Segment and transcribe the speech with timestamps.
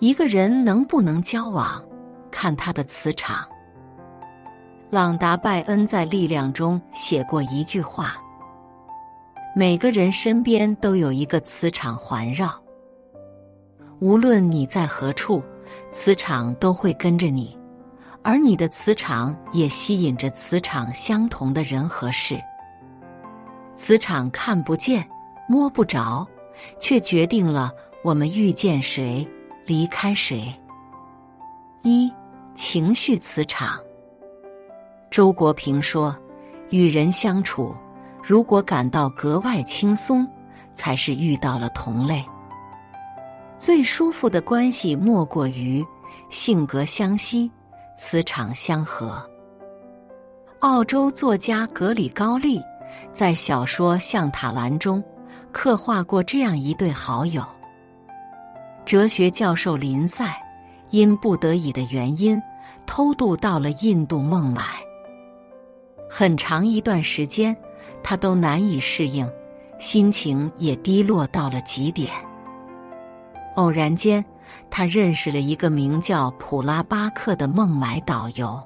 [0.00, 1.84] 一个人能不能交往，
[2.30, 3.46] 看他的磁场。
[4.88, 8.16] 朗达·拜恩在《力量》中写过一句话
[9.54, 12.50] ：“每个人身边都有一个磁场环绕，
[13.98, 15.44] 无论你在何处，
[15.92, 17.54] 磁场都会跟着你，
[18.22, 22.40] 而你的磁场也吸引着磁场相同的人和事。
[23.74, 25.06] 磁场看不见、
[25.46, 26.26] 摸不着，
[26.80, 27.70] 却决定了
[28.02, 29.28] 我们遇见谁、
[29.70, 30.52] 离开谁。
[31.82, 32.12] 一
[32.56, 33.78] 情绪磁场。”
[35.12, 36.16] 周国平说
[36.70, 37.72] ：“与人相处，
[38.20, 40.26] 如果感到格外轻松，
[40.74, 42.24] 才是遇到了同类。
[43.58, 45.86] 最舒服的关系，莫过于
[46.30, 47.48] 性格相吸、
[47.96, 49.24] 磁场相合。”
[50.58, 52.60] 澳洲作家格里高利
[53.12, 55.00] 在小说《象塔兰》中
[55.52, 57.40] 刻画过这样一对好友：
[58.84, 60.42] 哲学教授林赛
[60.90, 62.40] 因不得已的原因，
[62.86, 64.62] 偷渡到了印度孟买。
[66.08, 67.56] 很长一段时间，
[68.02, 69.30] 他都难以适应，
[69.78, 72.10] 心情也低落到了极点。
[73.54, 74.24] 偶然间，
[74.70, 78.60] 他认识了一个名叫普拉巴克的孟买导游。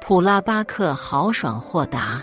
[0.00, 2.20] 普拉巴克豪爽豁达，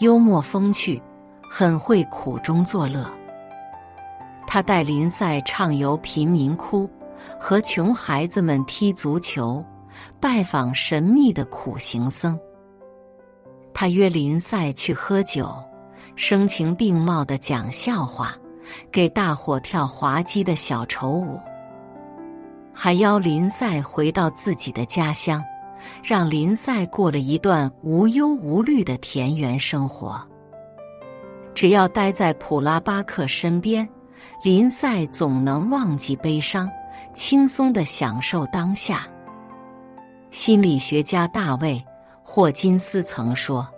[0.00, 1.00] 幽默风趣，
[1.48, 3.08] 很会苦中作乐。
[4.52, 6.90] 他带林赛畅游贫民窟，
[7.38, 9.64] 和穷孩子们踢足球，
[10.18, 12.36] 拜访神秘的苦行僧。
[13.72, 15.54] 他约林赛去喝酒，
[16.16, 18.34] 声情并茂的讲笑话，
[18.90, 21.38] 给大伙跳滑稽的小丑舞，
[22.74, 25.40] 还邀林赛回到自己的家乡，
[26.02, 30.20] 让林赛过了一段无忧无虑的田园生活。
[31.54, 33.88] 只要待在普拉巴克身边，
[34.42, 36.70] 林赛总能忘记悲伤，
[37.12, 39.06] 轻松的享受当下。
[40.30, 41.82] 心理学家大卫。
[42.22, 43.68] 霍金斯曾说：“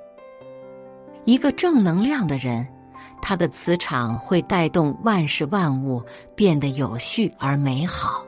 [1.24, 2.64] 一个正能量的人，
[3.22, 6.04] 他的磁场会带动万事万物
[6.36, 8.24] 变得有序而美好。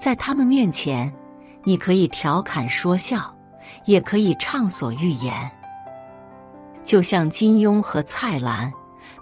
[0.00, 1.12] 在他们面前，
[1.62, 3.32] 你可以调侃说笑，
[3.84, 5.32] 也可以畅所欲言。
[6.82, 8.72] 就像金庸和蔡澜，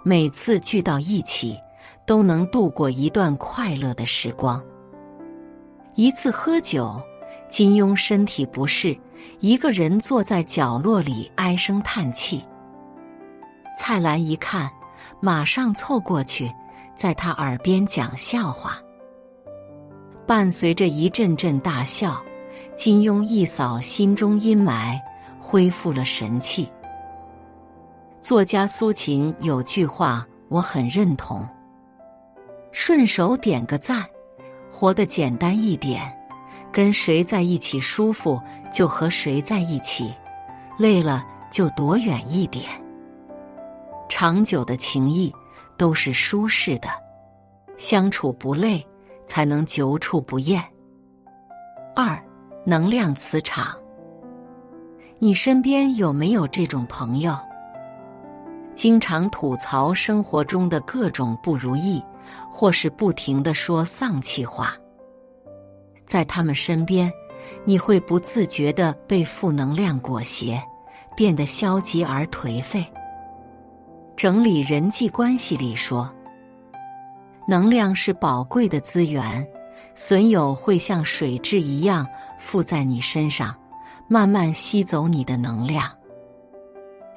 [0.03, 1.59] 每次聚到一起，
[2.05, 4.63] 都能度过一段快乐的时光。
[5.95, 7.01] 一次喝酒。”
[7.47, 8.97] 金庸身体不适，
[9.39, 12.43] 一个人坐在角落里唉声叹气。
[13.77, 14.69] 蔡澜一看，
[15.21, 16.51] 马上凑过去，
[16.95, 18.79] 在他耳边讲笑话。
[20.25, 22.19] 伴随着一阵阵大笑，
[22.75, 24.99] 金庸一扫心中阴霾，
[25.39, 26.67] 恢复了神气。
[28.23, 31.47] 作家苏秦有句话我很认同：
[32.77, 34.05] 顺手点个赞，
[34.69, 36.01] 活得简单一点。
[36.73, 38.37] 跟谁在一起舒服，
[38.69, 40.13] 就和谁在一起；
[40.77, 42.65] 累了就躲远一点。
[44.09, 45.33] 长久的情谊
[45.77, 46.89] 都是舒适的，
[47.77, 48.85] 相处不累，
[49.25, 50.61] 才能久处不厌。
[51.95, 52.21] 二，
[52.65, 53.73] 能量磁场。
[55.17, 57.33] 你身边有没有这种朋友？
[58.73, 62.03] 经常吐槽生活中的各种不如意，
[62.49, 64.75] 或是不停的说丧气话。
[66.05, 67.11] 在他们身边，
[67.63, 70.61] 你会不自觉的被负能量裹挟，
[71.15, 72.85] 变得消极而颓废。
[74.15, 76.09] 整理人际关系里说，
[77.47, 79.45] 能量是宝贵的资源，
[79.93, 82.07] 损友会像水蛭一样
[82.39, 83.55] 附在你身上，
[84.07, 85.91] 慢慢吸走你的能量。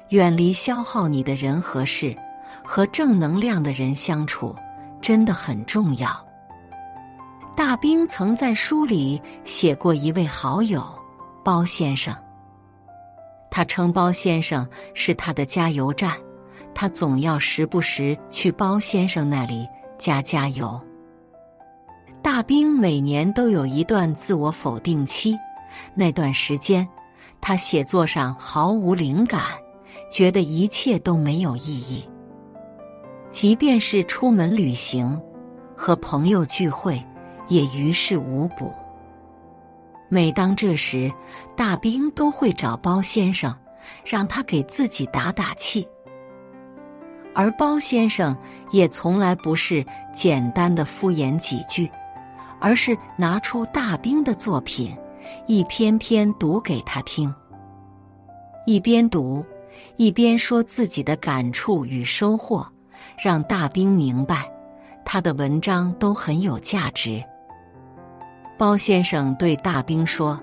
[0.09, 2.15] 远离消耗你的人和事，
[2.65, 4.55] 和正能量的人相处，
[5.01, 6.09] 真的很重要。
[7.55, 10.83] 大兵曾在书里写过一位好友
[11.43, 12.15] 包先生，
[13.51, 16.13] 他称包先生是他的加油站，
[16.73, 19.67] 他总要时不时去包先生那里
[19.97, 20.79] 加加油。
[22.21, 25.37] 大兵每年都有一段自我否定期，
[25.93, 26.87] 那段时间
[27.41, 29.41] 他写作上毫无灵感，
[30.11, 32.07] 觉得一切都没有意义，
[33.31, 35.21] 即便是出门旅行，
[35.75, 37.03] 和朋友聚会。
[37.49, 38.71] 也于事无补。
[40.07, 41.11] 每当这时，
[41.57, 43.51] 大兵都会找包先生，
[44.05, 45.87] 让他给自己打打气。
[47.33, 48.37] 而包先生
[48.71, 49.83] 也从来不是
[50.13, 51.89] 简单的敷衍几句，
[52.59, 54.95] 而是拿出大兵的作品，
[55.47, 57.33] 一篇篇读给他听。
[58.67, 59.43] 一边读，
[59.97, 62.63] 一边说自己的感触与收获，
[63.17, 64.51] 让大兵明白，
[65.05, 67.23] 他的文章都很有价值。
[68.57, 70.39] 包先生对大兵说：“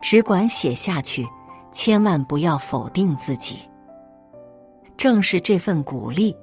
[0.00, 1.26] 只管写下去，
[1.70, 3.60] 千万不要否定自己。”
[4.96, 6.36] 正是这份鼓励，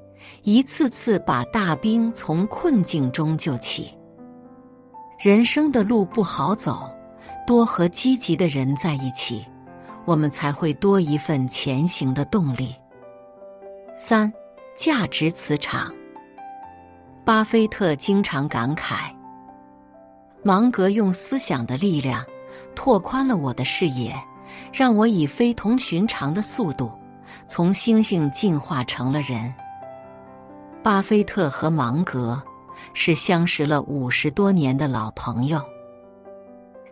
[0.44, 3.94] 一次次把大兵从困境中救起。
[5.20, 6.90] 人生的路不好走，
[7.48, 9.46] 多和积极的人在一起，
[10.06, 12.76] 我们才会多一份前行的动力。
[13.96, 14.32] 三、
[14.76, 15.94] 价值磁场。
[17.24, 19.12] 巴菲特经常感慨
[20.44, 22.24] ：“芒格用思想的力量
[22.76, 24.14] 拓宽了我的视野，
[24.74, 26.92] 让我以非同寻常的速度
[27.48, 29.54] 从猩猩进化成了人。”
[30.84, 32.44] 巴菲特和芒格
[32.94, 35.60] 是相识了五十多年的老朋友，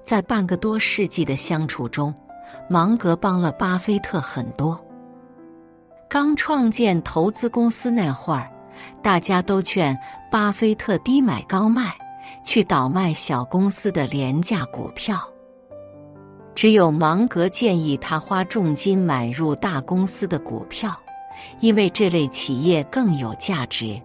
[0.04, 2.12] 在半个多世纪的相处中，
[2.68, 4.84] 芒格帮了巴菲特很多。
[6.14, 8.48] 刚创建投资公司那会儿。
[9.02, 9.98] 大家都劝
[10.30, 11.92] 巴菲特低买高卖，
[12.46, 15.18] 去倒卖小公司的廉价股票。
[16.54, 20.96] 只有芒格建议他花重金买入大公司的股票，
[21.62, 24.00] 因为这类企业更有价值。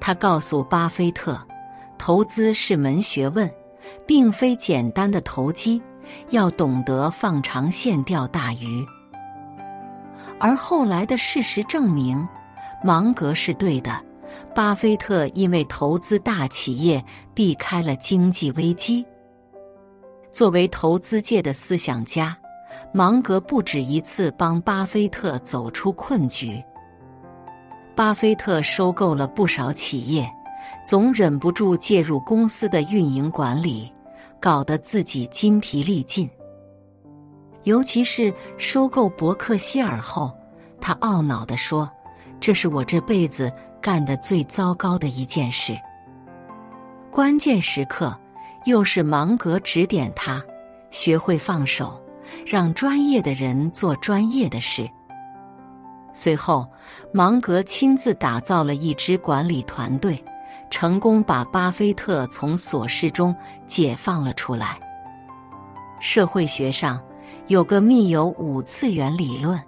[0.00, 1.40] 他告诉巴菲特，
[1.96, 3.48] 投资是门学问，
[4.04, 5.80] 并非简单的投机，
[6.30, 8.84] 要懂得放长线钓大鱼。
[10.42, 12.28] 而后来的事实证明。
[12.84, 13.92] 芒格是对的，
[14.52, 17.02] 巴菲特因为投资大企业
[17.32, 19.06] 避开了经济危机。
[20.32, 22.36] 作为投资界的思想家，
[22.92, 26.60] 芒格不止一次帮巴菲特走出困局。
[27.94, 30.28] 巴菲特收购了不少企业，
[30.84, 33.92] 总忍不住介入公司的运营管理，
[34.40, 36.28] 搞得自己筋疲力尽。
[37.64, 40.36] 尤其是收购伯克希尔后，
[40.80, 41.90] 他懊恼地说。
[42.40, 45.78] 这是我这辈子干的最糟糕的一件事。
[47.08, 48.18] 关键时刻，
[48.64, 50.42] 又是芒格指点他
[50.90, 52.02] 学会放手，
[52.44, 54.90] 让专业的人做专业的事。
[56.12, 56.68] 随后，
[57.12, 60.20] 芒格亲自打造了一支管理团队，
[60.68, 63.32] 成功把巴菲特从琐事中
[63.68, 64.80] 解放了出来。
[66.00, 67.00] 社会学上
[67.48, 69.60] 有个密友五次元理论。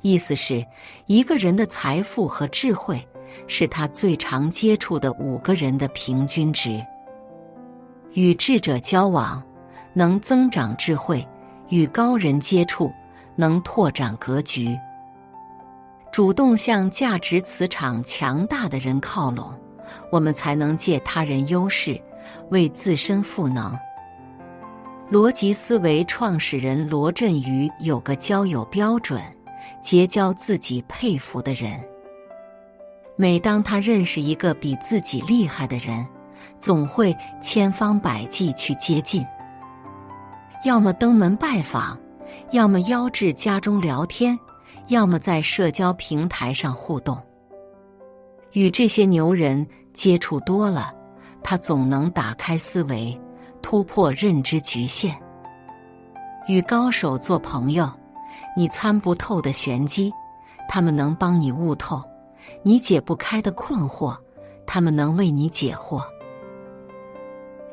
[0.00, 0.64] 意思是，
[1.06, 3.06] 一个人的财富和智慧
[3.46, 6.82] 是他最常接触的五个人的平均值。
[8.14, 9.42] 与智者交往，
[9.92, 11.18] 能增长智慧；
[11.68, 12.90] 与高人接触，
[13.34, 14.76] 能拓展格局。
[16.10, 19.52] 主动向价值磁场强大的人靠拢，
[20.10, 22.00] 我们才能借他人优势
[22.50, 23.78] 为自身赋能。
[25.10, 29.20] 逻辑思维创始人罗振宇有个交友标准。
[29.82, 31.78] 结交自己佩服的人。
[33.14, 36.04] 每当他认识一个比自己厉害的人，
[36.58, 39.24] 总会千方百计去接近，
[40.64, 41.96] 要么登门拜访，
[42.50, 44.36] 要么邀至家中聊天，
[44.88, 47.16] 要么在社交平台上互动。
[48.52, 49.64] 与这些牛人
[49.94, 50.92] 接触多了，
[51.44, 53.16] 他总能打开思维，
[53.68, 55.12] 突破认知局限。
[56.46, 57.90] 与高手做朋友。
[58.56, 60.12] 你参不透的玄机，
[60.68, 62.00] 他们能帮你悟透；
[62.62, 64.16] 你解不开的困惑，
[64.66, 66.00] 他们能为你解惑。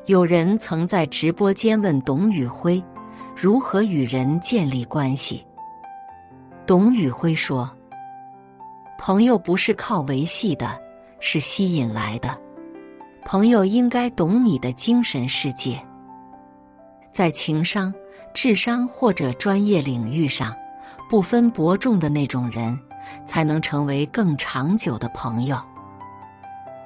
[0.08, 2.84] 有人曾在直播间问董宇辉
[3.36, 5.46] 如何与人建立关系，
[6.66, 7.70] 董宇辉说
[8.98, 10.82] ：“朋友不是靠维系的，
[11.20, 12.43] 是吸引来的。
[13.25, 15.80] 朋友应该懂你的精神世界，
[17.12, 17.94] 在情商、
[18.34, 20.53] 智商或者专业领域上。”
[21.10, 22.80] 不分伯仲的那种人，
[23.24, 25.56] 才能成为更长久的朋友。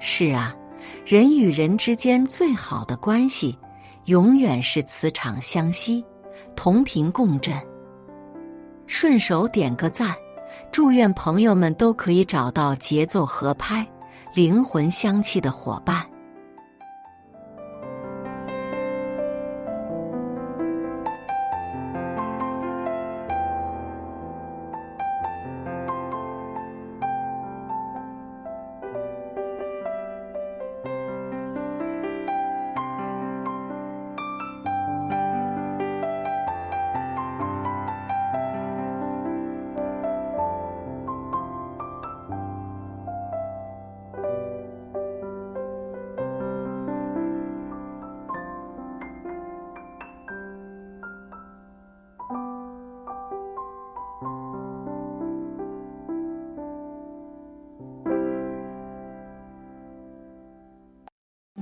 [0.01, 0.53] 是啊，
[1.05, 3.57] 人与人之间最好的关系，
[4.05, 6.03] 永远是磁场相吸，
[6.57, 7.55] 同频共振。
[8.85, 10.13] 顺手点个赞，
[10.73, 13.87] 祝愿朋友们都可以找到节奏合拍、
[14.33, 16.05] 灵魂相契的伙伴。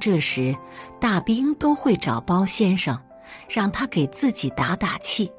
[0.06, 0.56] 这时，
[1.00, 2.96] 大兵都会找包先生，
[3.50, 5.32] 让他给自己打打气。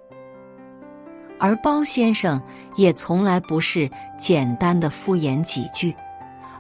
[1.39, 2.43] 而包先生
[2.75, 5.95] 也从来不是简单的敷衍几句，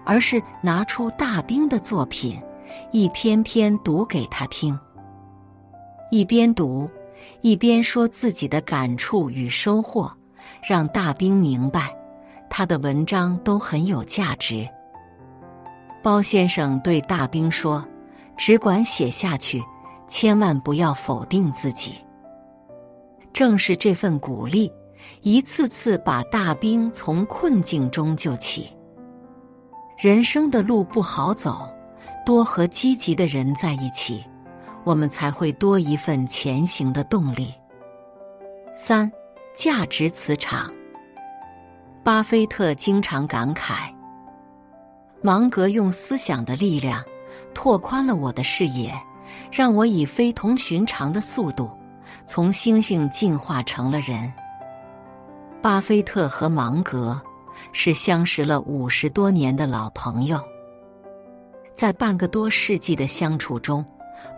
[0.04, 2.40] 而是拿出大兵的作品，
[2.92, 4.78] 一篇篇读给他听。
[6.12, 6.88] 一边读，
[7.40, 10.08] 一边说自己的感触与收获，
[10.62, 11.92] 让大兵明白，
[12.48, 14.64] 他的文章都很有价值。
[16.04, 17.84] 包先生对大兵说
[18.36, 19.62] ：“只管写下去，
[20.08, 21.96] 千万不要否定自己。”
[23.32, 24.72] 正是这份鼓励，
[25.20, 28.74] 一次次把大兵从困境中救起。
[29.98, 31.68] 人生的路不好走，
[32.24, 34.24] 多和积极的人在一起，
[34.84, 37.52] 我们才会多一份前行的动力。
[38.74, 39.10] 三、
[39.54, 40.72] 价值磁场。
[42.02, 43.92] 巴菲特经常感慨。
[45.22, 47.02] 芒格用思想的力量
[47.56, 48.92] 拓宽了我的视野，
[49.50, 51.70] 让我以非同寻常的速度
[52.26, 54.30] 从猩猩进化成了人。
[55.62, 57.18] 巴菲特和芒格
[57.72, 60.38] 是相识了五十多年的老朋友，
[61.74, 63.82] 在半个多世纪的相处中，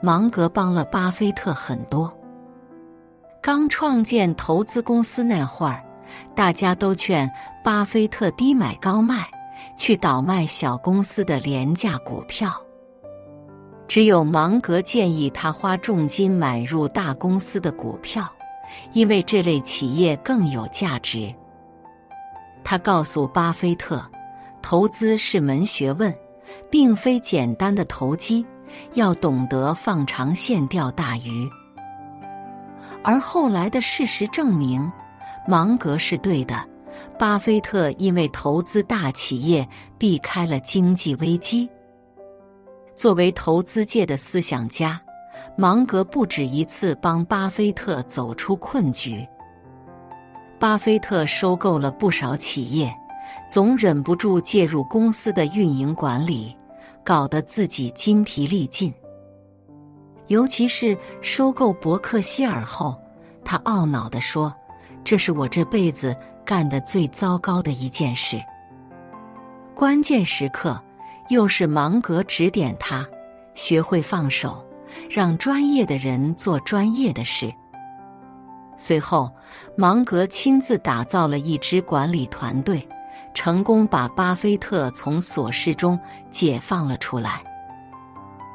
[0.01, 2.17] 芒格帮了巴菲特很多。
[3.43, 5.85] 刚创建投资公司那会儿，
[6.37, 7.29] 大家都劝
[7.65, 9.27] 巴菲特低买高卖。
[9.77, 12.51] 去倒卖小公司的廉价股票，
[13.89, 18.31] 只有芒格建议他花重金买入大公司的股票，
[18.93, 21.35] 因为这类企业更有价值。
[22.63, 24.05] 他告诉巴菲特，
[24.61, 26.15] 投资是门学问，
[26.71, 28.45] 并非简单的投机，
[28.93, 31.49] 要懂得放长线钓大鱼。
[33.03, 34.93] 而后来的事实证明，
[35.47, 36.63] 芒格是对的。
[37.19, 39.67] 巴菲特因为投资大企业
[39.97, 41.67] 避开了经济危机。
[42.99, 45.01] 作为投资界的思想家，
[45.57, 49.25] 芒格不止一次帮巴菲特走出困局。
[50.59, 52.93] 巴菲特收购了不少企业，
[53.49, 56.57] 总忍不住介入公司的运营管理，
[57.05, 58.93] 搞得自己筋疲力尽。
[60.27, 63.01] 尤其是收购伯克希尔后，
[63.45, 64.53] 他懊恼地说
[65.05, 68.43] ：“这是我这辈子。”干的最糟糕的一件事。
[69.75, 70.83] 关键时刻，
[71.29, 73.07] 又是芒格指点他
[73.55, 74.65] 学会放手，
[75.11, 77.53] 让专业的人做专业的事。
[78.77, 79.31] 随后，
[79.77, 82.89] 芒格亲自打造了一支管理团队，
[83.35, 85.99] 成功把巴菲特从琐事中
[86.31, 87.43] 解放了出来。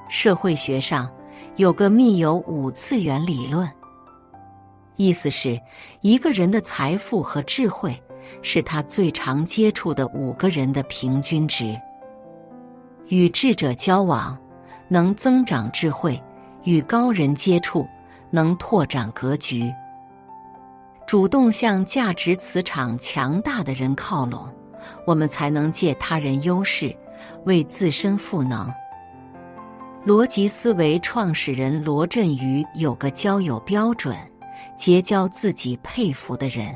[0.09, 1.11] 社会学上
[1.57, 3.69] 有个密友五次元理论。
[4.95, 5.59] 意思是，
[6.01, 8.01] 一个人的财富和智慧
[8.41, 11.75] 是他最常接触的五个人的平均值。
[13.07, 14.38] 与智者交往，
[14.88, 16.22] 能增长智慧；
[16.63, 17.88] 与高人接触，
[18.29, 19.74] 能拓展格局。
[21.05, 24.48] 主动向价值磁场强大的人靠拢，
[25.05, 26.95] 我们才能借他人优势
[27.45, 28.72] 为自身赋能。
[30.05, 34.15] 逻辑思维创始人罗振宇有个交友标准。
[34.75, 36.74] 结交自己佩服的人。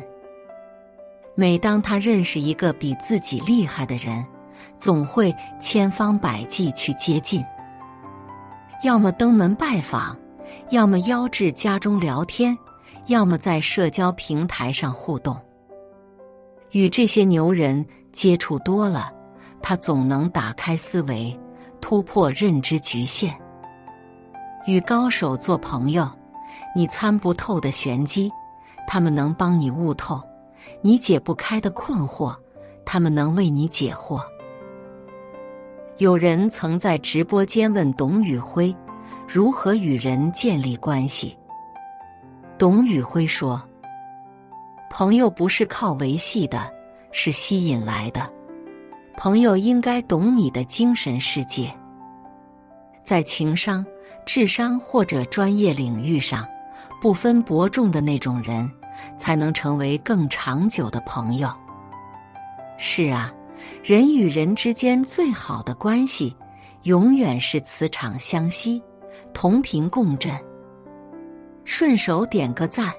[1.34, 4.24] 每当他认识一个比自己厉害的人，
[4.80, 7.44] 总会千方百计去接近，
[8.84, 10.18] 要么登门拜访，
[10.70, 12.58] 要么邀至家中聊天，
[13.08, 15.36] 要么在社交平台上互动。
[16.72, 19.12] 与这些牛人接触多了，
[19.62, 21.38] 他总能打开思维，
[21.82, 23.36] 突破认知局限。
[24.66, 26.10] 与高手做朋友。
[26.76, 28.32] 你参不透的玄机，
[28.88, 30.22] 他们能帮你悟透；
[30.82, 32.36] 你解不开的困惑，
[32.86, 34.22] 他们能为你解惑。
[36.00, 38.76] 有人曾在直播间问董宇辉
[39.28, 41.36] 如何与人建立关系。
[42.56, 43.60] 董宇辉说
[44.92, 46.72] ：“朋友不是靠维系的，
[47.12, 48.32] 是吸引来的。
[49.16, 51.76] 朋友应该懂你的精神世界，
[53.04, 53.84] 在情商、
[54.24, 56.46] 智商或者专业领域上。”
[57.00, 58.68] 不分伯仲的那种人，
[59.18, 61.48] 才能成为更长久的朋友。
[62.80, 63.32] 是啊，
[63.84, 66.36] 人与人之间最好的关系，
[66.84, 68.82] 永远是磁场相吸，
[69.34, 70.32] 同频共振。
[71.66, 72.94] 顺手点个赞，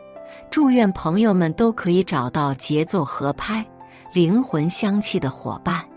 [0.51, 3.65] 祝愿朋友们都可以找到节奏合拍、
[4.13, 5.88] 灵魂相契的伙伴。